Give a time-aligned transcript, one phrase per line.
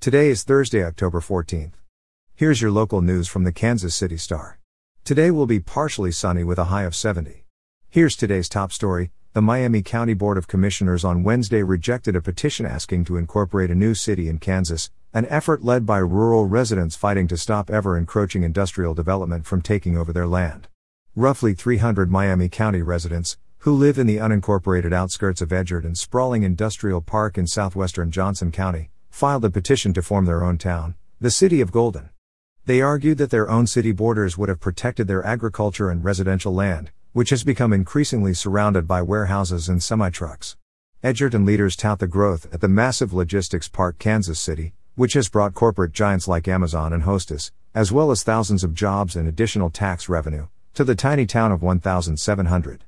[0.00, 1.72] Today is Thursday, October 14th.
[2.34, 4.58] Here's your local news from the Kansas City Star.
[5.04, 7.44] Today will be partially sunny with a high of 70.
[7.90, 9.10] Here's today's top story.
[9.34, 13.74] The Miami County Board of Commissioners on Wednesday rejected a petition asking to incorporate a
[13.74, 18.42] new city in Kansas, an effort led by rural residents fighting to stop ever encroaching
[18.42, 20.68] industrial development from taking over their land.
[21.14, 27.02] Roughly 300 Miami County residents, who live in the unincorporated outskirts of Edgerton's sprawling industrial
[27.02, 31.60] park in southwestern Johnson County, filed a petition to form their own town, the city
[31.60, 32.10] of Golden.
[32.64, 36.90] They argued that their own city borders would have protected their agriculture and residential land,
[37.12, 40.56] which has become increasingly surrounded by warehouses and semi trucks.
[41.02, 45.54] Edgerton leaders tout the growth at the massive logistics park Kansas City, which has brought
[45.54, 50.08] corporate giants like Amazon and Hostess, as well as thousands of jobs and additional tax
[50.08, 52.84] revenue, to the tiny town of 1,700.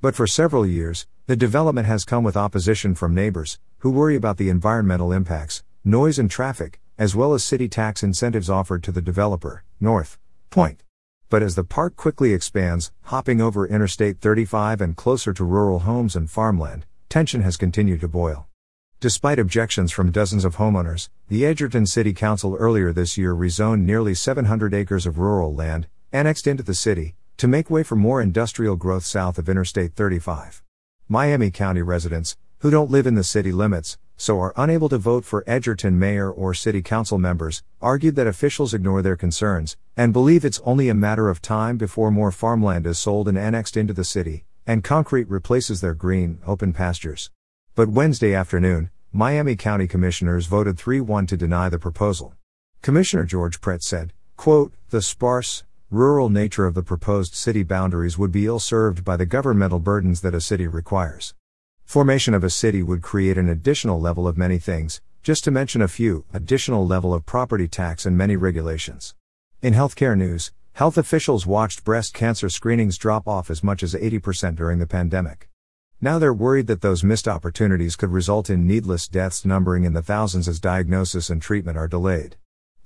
[0.00, 4.36] But for several years, the development has come with opposition from neighbors, who worry about
[4.36, 9.00] the environmental impacts, noise and traffic, as well as city tax incentives offered to the
[9.00, 10.18] developer, North
[10.50, 10.82] Point.
[11.30, 16.14] But as the park quickly expands, hopping over Interstate 35 and closer to rural homes
[16.14, 18.46] and farmland, tension has continued to boil.
[19.00, 24.12] Despite objections from dozens of homeowners, the Edgerton City Council earlier this year rezoned nearly
[24.12, 28.76] 700 acres of rural land, annexed into the city, to make way for more industrial
[28.76, 30.62] growth south of Interstate 35.
[31.08, 35.24] Miami County residents, who don't live in the city limits, so are unable to vote
[35.24, 40.44] for Edgerton mayor or city council members, argued that officials ignore their concerns, and believe
[40.44, 44.04] it's only a matter of time before more farmland is sold and annexed into the
[44.04, 47.30] city, and concrete replaces their green, open pastures.
[47.74, 52.34] But Wednesday afternoon, Miami County commissioners voted 3 1 to deny the proposal.
[52.80, 58.32] Commissioner George Pratt said, quote, The sparse, rural nature of the proposed city boundaries would
[58.32, 61.34] be ill served by the governmental burdens that a city requires.
[61.84, 65.82] Formation of a city would create an additional level of many things, just to mention
[65.82, 69.14] a few, additional level of property tax and many regulations.
[69.60, 74.56] In healthcare news, health officials watched breast cancer screenings drop off as much as 80%
[74.56, 75.50] during the pandemic.
[76.00, 80.00] Now they're worried that those missed opportunities could result in needless deaths numbering in the
[80.00, 82.36] thousands as diagnosis and treatment are delayed.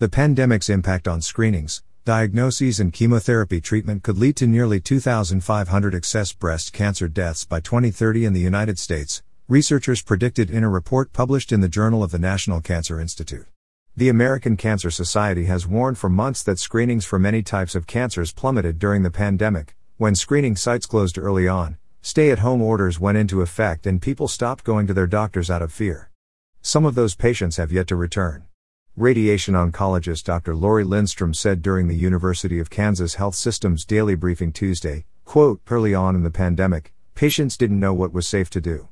[0.00, 6.33] The pandemic's impact on screenings, diagnoses and chemotherapy treatment could lead to nearly 2,500 excess
[6.33, 11.50] breast cancer deaths by 2030 in the United States, researchers predicted in a report published
[11.50, 13.49] in the Journal of the National Cancer Institute.
[13.97, 18.33] The American Cancer Society has warned for months that screenings for many types of cancers
[18.33, 23.19] plummeted during the pandemic, when screening sites closed early on, stay at home orders went
[23.19, 26.12] into effect, and people stopped going to their doctors out of fear.
[26.62, 28.45] Some of those patients have yet to return.
[28.99, 30.57] Radiation oncologist Dr.
[30.57, 35.95] Lori Lindstrom said during the University of Kansas Health System's daily briefing Tuesday, quote, early
[35.95, 38.89] on in the pandemic, patients didn't know what was safe to do.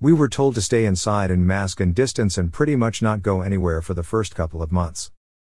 [0.00, 3.42] We were told to stay inside and mask and distance and pretty much not go
[3.42, 5.10] anywhere for the first couple of months.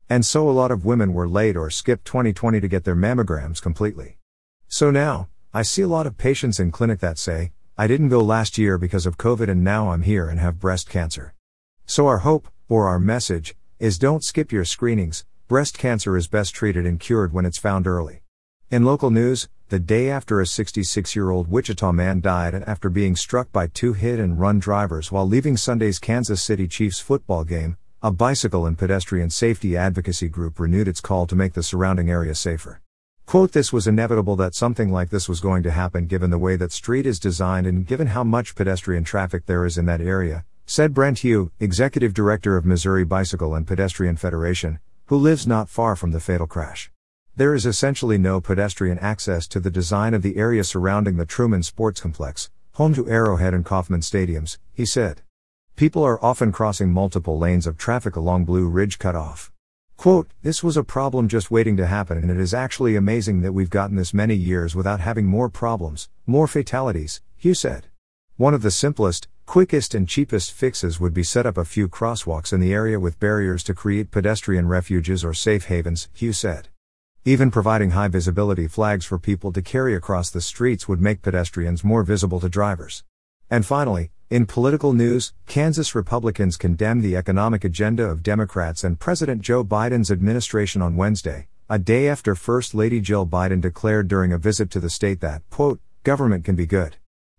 [0.08, 3.60] And so a lot of women were late or skipped 2020 to get their mammograms
[3.60, 4.20] completely.
[4.68, 8.22] So now, I see a lot of patients in clinic that say, I didn't go
[8.22, 11.34] last year because of COVID and now I'm here and have breast cancer.
[11.88, 15.24] So our hope, or our message, is don't skip your screenings.
[15.48, 18.22] Breast cancer is best treated and cured when it's found early.
[18.72, 23.16] In local news, the day after a 66 year old Wichita man died after being
[23.16, 27.78] struck by two hit and run drivers while leaving Sunday's Kansas City Chiefs football game,
[28.02, 32.34] a bicycle and pedestrian safety advocacy group renewed its call to make the surrounding area
[32.34, 32.82] safer.
[33.28, 36.56] Quote, this was inevitable that something like this was going to happen given the way
[36.56, 40.46] that street is designed and given how much pedestrian traffic there is in that area,
[40.70, 45.96] said Brent Hugh, executive director of Missouri Bicycle and Pedestrian Federation, who lives not far
[45.96, 46.92] from the fatal crash.
[47.38, 51.64] There is essentially no pedestrian access to the design of the area surrounding the Truman
[51.64, 55.22] Sports Complex, home to Arrowhead and Kauffman stadiums, he said.
[55.78, 59.54] People are often crossing multiple lanes of traffic along Blue Ridge Cutoff.
[59.96, 63.54] Quote, This was a problem just waiting to happen, and it is actually amazing that
[63.54, 67.88] we've gotten this many years without having more problems, more fatalities, Hugh said.
[68.36, 72.52] One of the simplest, quickest and cheapest fixes would be set up a few crosswalks
[72.52, 76.68] in the area with barriers to create pedestrian refuges or safe havens, Hugh said.
[77.24, 81.82] Even providing high visibility flags for people to carry across the streets would make pedestrians
[81.82, 83.06] more visible to drivers.
[83.50, 89.42] And finally, in political news, Kansas Republicans condemned the economic agenda of Democrats and President
[89.42, 94.38] Joe Biden's administration on Wednesday, a day after First Lady Jill Biden declared during a
[94.38, 96.98] visit to the state that, quote, government can be good.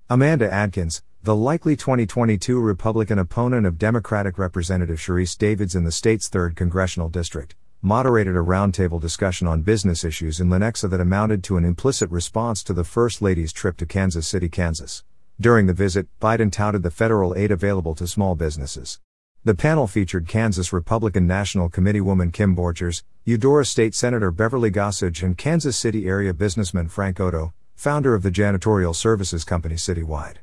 [0.09, 6.29] Amanda Adkins, the likely 2022 Republican opponent of Democratic Representative Sharice Davids in the state's
[6.29, 11.57] 3rd congressional district, moderated a roundtable discussion on business issues in Lenexa that amounted to
[11.57, 15.03] an implicit response to the First Lady's trip to Kansas City, Kansas.
[15.41, 19.01] During the visit, Biden touted the federal aid available to small businesses.
[19.45, 25.25] The panel featured Kansas Republican National Committee woman Kim Borchers, Eudora State Senator Beverly Gossage,
[25.25, 30.39] and Kansas City area businessman Frank Otto, founder of the janitorial services company Citywide.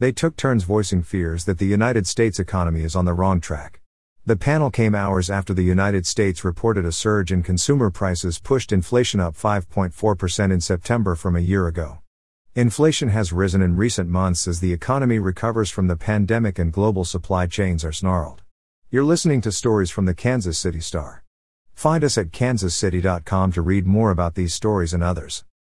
[0.00, 3.82] They took turns voicing fears that the United States economy is on the wrong track.
[4.24, 8.72] The panel came hours after the United States reported a surge in consumer prices pushed
[8.72, 11.98] inflation up 5.4% in September from a year ago.
[12.54, 17.04] Inflation has risen in recent months as the economy recovers from the pandemic and global
[17.04, 18.40] supply chains are snarled.
[18.88, 21.24] You're listening to stories from the Kansas City Star.
[21.74, 25.44] Find us at kansascity.com to read more about these stories and others.